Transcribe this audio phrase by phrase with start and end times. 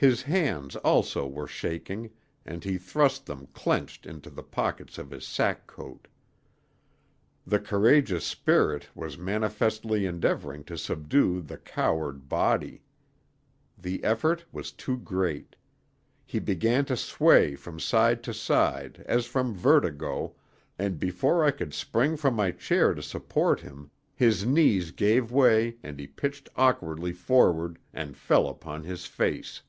[0.00, 2.10] His hands, also, were shaking,
[2.46, 6.06] and he thrust them, clenched, into the pockets of his sack coat.
[7.44, 12.84] The courageous spirit was manifestly endeavoring to subdue the coward body.
[13.76, 15.56] The effort was too great;
[16.24, 20.36] he began to sway from side to side, as from vertigo,
[20.78, 25.76] and before I could spring from my chair to support him his knees gave way
[25.82, 29.60] and he pitched awkwardly forward and fell upon his face.